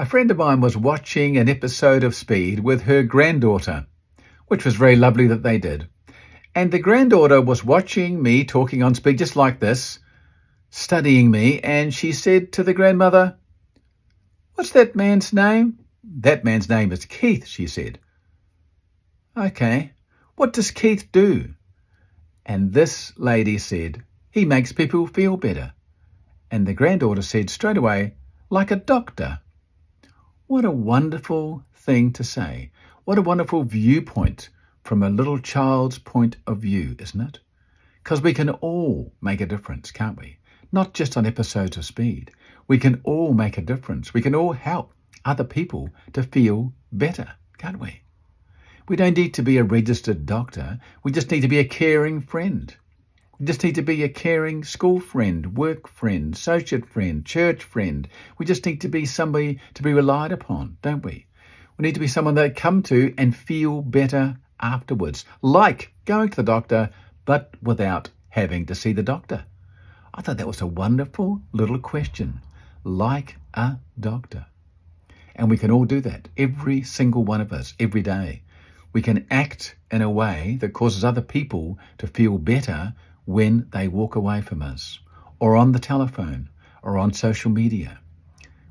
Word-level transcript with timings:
A 0.00 0.06
friend 0.06 0.30
of 0.30 0.38
mine 0.38 0.62
was 0.62 0.78
watching 0.78 1.36
an 1.36 1.50
episode 1.50 2.04
of 2.04 2.14
Speed 2.14 2.60
with 2.60 2.80
her 2.84 3.02
granddaughter, 3.02 3.86
which 4.46 4.64
was 4.64 4.74
very 4.74 4.96
lovely 4.96 5.26
that 5.26 5.42
they 5.42 5.58
did. 5.58 5.90
And 6.54 6.72
the 6.72 6.78
granddaughter 6.78 7.42
was 7.42 7.62
watching 7.62 8.22
me 8.22 8.46
talking 8.46 8.82
on 8.82 8.94
Speed 8.94 9.18
just 9.18 9.36
like 9.36 9.60
this, 9.60 9.98
studying 10.70 11.30
me, 11.30 11.60
and 11.60 11.92
she 11.92 12.12
said 12.12 12.50
to 12.52 12.62
the 12.62 12.72
grandmother, 12.72 13.36
What's 14.54 14.70
that 14.70 14.96
man's 14.96 15.34
name? 15.34 15.80
That 16.02 16.46
man's 16.46 16.70
name 16.70 16.92
is 16.92 17.04
Keith, 17.04 17.46
she 17.46 17.66
said. 17.66 17.98
Okay, 19.36 19.92
what 20.34 20.54
does 20.54 20.70
Keith 20.70 21.12
do? 21.12 21.52
And 22.46 22.72
this 22.72 23.12
lady 23.18 23.58
said, 23.58 24.02
He 24.30 24.46
makes 24.46 24.72
people 24.72 25.06
feel 25.06 25.36
better. 25.36 25.74
And 26.50 26.66
the 26.66 26.72
granddaughter 26.72 27.20
said 27.20 27.50
straight 27.50 27.76
away, 27.76 28.14
like 28.48 28.70
a 28.70 28.76
doctor. 28.76 29.40
What 30.50 30.64
a 30.64 30.70
wonderful 30.72 31.62
thing 31.76 32.12
to 32.14 32.24
say. 32.24 32.72
What 33.04 33.18
a 33.18 33.22
wonderful 33.22 33.62
viewpoint 33.62 34.48
from 34.82 35.00
a 35.00 35.08
little 35.08 35.38
child's 35.38 36.00
point 36.00 36.38
of 36.44 36.58
view, 36.58 36.96
isn't 36.98 37.20
it? 37.20 37.38
Because 38.02 38.20
we 38.20 38.34
can 38.34 38.50
all 38.50 39.12
make 39.20 39.40
a 39.40 39.46
difference, 39.46 39.92
can't 39.92 40.18
we? 40.18 40.38
Not 40.72 40.92
just 40.92 41.16
on 41.16 41.24
episodes 41.24 41.76
of 41.76 41.84
Speed. 41.84 42.32
We 42.66 42.78
can 42.78 43.00
all 43.04 43.32
make 43.32 43.58
a 43.58 43.62
difference. 43.62 44.12
We 44.12 44.22
can 44.22 44.34
all 44.34 44.54
help 44.54 44.92
other 45.24 45.44
people 45.44 45.90
to 46.14 46.24
feel 46.24 46.72
better, 46.90 47.34
can't 47.56 47.78
we? 47.78 48.00
We 48.88 48.96
don't 48.96 49.16
need 49.16 49.34
to 49.34 49.44
be 49.44 49.56
a 49.56 49.62
registered 49.62 50.26
doctor. 50.26 50.80
We 51.04 51.12
just 51.12 51.30
need 51.30 51.42
to 51.42 51.48
be 51.48 51.60
a 51.60 51.64
caring 51.64 52.22
friend. 52.22 52.74
We 53.40 53.46
just 53.46 53.64
need 53.64 53.76
to 53.76 53.82
be 53.82 54.02
a 54.02 54.08
caring 54.10 54.64
school 54.64 55.00
friend, 55.00 55.56
work 55.56 55.88
friend, 55.88 56.36
social 56.36 56.82
friend, 56.82 57.24
church 57.24 57.64
friend. 57.64 58.06
We 58.36 58.44
just 58.44 58.66
need 58.66 58.82
to 58.82 58.88
be 58.88 59.06
somebody 59.06 59.60
to 59.72 59.82
be 59.82 59.94
relied 59.94 60.30
upon, 60.30 60.76
don't 60.82 61.02
we? 61.02 61.24
We 61.78 61.84
need 61.84 61.94
to 61.94 62.00
be 62.00 62.06
someone 62.06 62.34
that 62.34 62.54
come 62.54 62.82
to 62.82 63.14
and 63.16 63.34
feel 63.34 63.80
better 63.80 64.36
afterwards, 64.60 65.24
like 65.40 65.90
going 66.04 66.28
to 66.28 66.36
the 66.36 66.42
doctor, 66.42 66.90
but 67.24 67.54
without 67.62 68.10
having 68.28 68.66
to 68.66 68.74
see 68.74 68.92
the 68.92 69.02
doctor. 69.02 69.46
I 70.12 70.20
thought 70.20 70.36
that 70.36 70.46
was 70.46 70.60
a 70.60 70.66
wonderful 70.66 71.40
little 71.52 71.78
question, 71.78 72.42
like 72.84 73.38
a 73.54 73.78
doctor. 73.98 74.44
And 75.34 75.48
we 75.48 75.56
can 75.56 75.70
all 75.70 75.86
do 75.86 76.02
that, 76.02 76.28
every 76.36 76.82
single 76.82 77.24
one 77.24 77.40
of 77.40 77.54
us, 77.54 77.72
every 77.80 78.02
day 78.02 78.42
we 78.92 79.02
can 79.02 79.26
act 79.30 79.76
in 79.90 80.02
a 80.02 80.10
way 80.10 80.58
that 80.60 80.72
causes 80.72 81.04
other 81.04 81.20
people 81.20 81.78
to 81.98 82.06
feel 82.06 82.38
better 82.38 82.94
when 83.24 83.68
they 83.72 83.88
walk 83.88 84.16
away 84.16 84.40
from 84.40 84.62
us, 84.62 84.98
or 85.38 85.56
on 85.56 85.72
the 85.72 85.78
telephone, 85.78 86.48
or 86.82 86.98
on 86.98 87.12
social 87.12 87.50
media. 87.50 87.98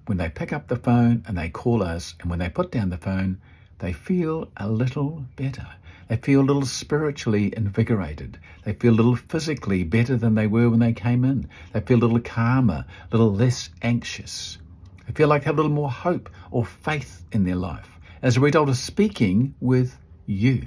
When 0.05 0.17
they 0.17 0.29
pick 0.29 0.51
up 0.51 0.67
the 0.67 0.75
phone 0.75 1.23
and 1.27 1.37
they 1.37 1.49
call 1.49 1.83
us, 1.83 2.15
and 2.19 2.29
when 2.29 2.39
they 2.39 2.49
put 2.49 2.71
down 2.71 2.89
the 2.89 2.97
phone, 2.97 3.39
they 3.79 3.93
feel 3.93 4.49
a 4.57 4.67
little 4.67 5.23
better. 5.35 5.67
They 6.07 6.17
feel 6.17 6.41
a 6.41 6.41
little 6.41 6.65
spiritually 6.65 7.53
invigorated. 7.55 8.39
They 8.65 8.73
feel 8.73 8.93
a 8.93 8.95
little 8.95 9.15
physically 9.15 9.83
better 9.83 10.17
than 10.17 10.33
they 10.33 10.47
were 10.47 10.69
when 10.69 10.79
they 10.79 10.93
came 10.93 11.23
in. 11.23 11.47
They 11.71 11.81
feel 11.81 11.99
a 11.99 12.01
little 12.01 12.19
calmer, 12.19 12.85
a 13.11 13.15
little 13.15 13.33
less 13.33 13.69
anxious. 13.83 14.57
They 15.05 15.13
feel 15.13 15.27
like 15.27 15.43
they 15.43 15.45
have 15.45 15.55
a 15.55 15.61
little 15.61 15.75
more 15.75 15.91
hope 15.91 16.29
or 16.49 16.65
faith 16.65 17.23
in 17.31 17.43
their 17.43 17.55
life 17.55 17.99
as 18.21 18.37
a 18.37 18.39
result 18.39 18.69
of 18.69 18.77
speaking 18.77 19.53
with 19.61 19.95
you. 20.25 20.65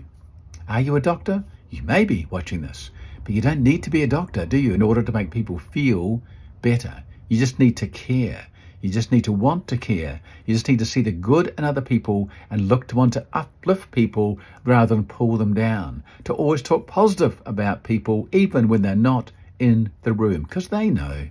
Are 0.68 0.80
you 0.80 0.96
a 0.96 1.00
doctor? 1.00 1.44
You 1.70 1.82
may 1.82 2.04
be 2.04 2.26
watching 2.30 2.62
this, 2.62 2.90
but 3.24 3.34
you 3.34 3.40
don't 3.40 3.62
need 3.62 3.82
to 3.84 3.90
be 3.90 4.02
a 4.02 4.06
doctor, 4.06 4.46
do 4.46 4.56
you, 4.56 4.74
in 4.74 4.82
order 4.82 5.02
to 5.02 5.12
make 5.12 5.30
people 5.30 5.58
feel 5.58 6.22
better? 6.60 7.02
You 7.28 7.38
just 7.38 7.58
need 7.58 7.76
to 7.78 7.86
care. 7.86 8.46
You 8.80 8.90
just 8.90 9.12
need 9.12 9.24
to 9.24 9.32
want 9.32 9.68
to 9.68 9.76
care. 9.76 10.20
You 10.44 10.54
just 10.54 10.66
need 10.66 10.80
to 10.80 10.86
see 10.86 11.02
the 11.02 11.12
good 11.12 11.54
in 11.56 11.62
other 11.62 11.80
people 11.80 12.28
and 12.50 12.68
look 12.68 12.88
to 12.88 12.96
want 12.96 13.12
to 13.12 13.26
uplift 13.32 13.92
people 13.92 14.40
rather 14.64 14.96
than 14.96 15.04
pull 15.04 15.36
them 15.36 15.54
down. 15.54 16.02
To 16.24 16.34
always 16.34 16.62
talk 16.62 16.88
positive 16.88 17.40
about 17.46 17.84
people, 17.84 18.28
even 18.32 18.66
when 18.66 18.82
they're 18.82 18.96
not 18.96 19.30
in 19.60 19.92
the 20.02 20.12
room, 20.12 20.42
because 20.42 20.68
they 20.68 20.90
know. 20.90 21.28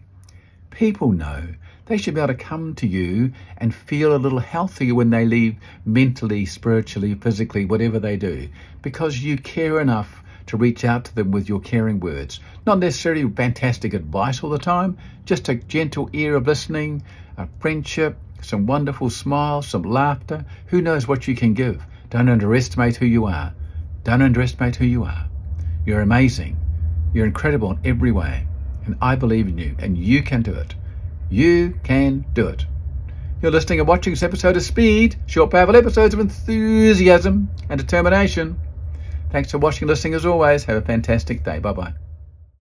People 0.70 1.12
know 1.12 1.44
they 1.88 1.98
should 1.98 2.14
be 2.14 2.22
able 2.22 2.30
to 2.30 2.36
come 2.36 2.74
to 2.76 2.88
you 2.88 3.34
and 3.58 3.76
feel 3.76 4.16
a 4.16 4.18
little 4.18 4.40
healthier 4.40 4.96
when 4.96 5.10
they 5.10 5.26
leave 5.26 5.58
mentally, 5.84 6.46
spiritually, 6.46 7.16
physically, 7.16 7.66
whatever 7.66 8.00
they 8.00 8.16
do, 8.16 8.48
because 8.82 9.22
you 9.22 9.38
care 9.38 9.82
enough 9.82 10.24
to 10.52 10.58
reach 10.58 10.84
out 10.84 11.06
to 11.06 11.16
them 11.16 11.32
with 11.32 11.48
your 11.48 11.62
caring 11.62 12.02
words. 12.02 12.42
Not 12.66 12.80
necessarily 12.80 13.28
fantastic 13.30 13.94
advice 13.94 14.44
all 14.44 14.50
the 14.50 14.60
time, 14.60 14.98
just 15.26 15.48
a 15.48 15.56
gentle 15.56 16.10
ear 16.12 16.36
of 16.36 16.46
listening, 16.46 17.04
a 17.38 17.48
friendship, 17.60 18.18
some 18.42 18.66
wonderful 18.66 19.10
smiles, 19.10 19.70
some 19.70 19.84
laughter. 19.84 20.44
Who 20.68 20.82
knows 20.82 21.08
what 21.08 21.26
you 21.26 21.36
can 21.36 21.54
give? 21.54 21.82
Don't 22.10 22.28
underestimate 22.28 22.98
who 22.98 23.06
you 23.06 23.28
are. 23.28 23.54
Don't 24.04 24.22
underestimate 24.22 24.76
who 24.76 24.86
you 24.86 25.06
are. 25.06 25.30
You're 25.86 26.02
amazing. 26.02 26.58
You're 27.14 27.28
incredible 27.28 27.72
in 27.72 27.80
every 27.86 28.12
way. 28.12 28.46
And 28.86 28.98
I 29.02 29.16
believe 29.16 29.48
in 29.48 29.58
you, 29.58 29.78
and 29.80 29.98
you 29.98 30.22
can 30.22 30.42
do 30.42 30.54
it. 30.54 30.76
You 31.30 31.80
can 31.84 32.26
do 32.34 32.50
it. 32.50 32.66
You're 33.42 33.52
listening 33.52 33.80
and 33.80 33.88
watching 33.88 34.12
this 34.12 34.24
episode 34.24 34.58
of 34.58 34.64
Speed, 34.64 35.16
short, 35.28 35.52
powerful 35.52 35.78
episodes 35.78 36.14
of 36.14 36.20
enthusiasm 36.20 37.50
and 37.70 37.80
determination. 37.80 38.60
Thanks 39.32 39.52
for 39.52 39.58
watching 39.58 39.88
listening 39.88 40.14
as 40.14 40.26
always. 40.26 40.66
Have 40.66 40.78
a 40.78 40.82
fantastic 40.82 41.44
day. 41.44 41.60
Bye 41.60 41.74
bye. 41.74 41.94